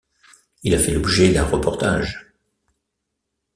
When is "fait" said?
0.79-0.91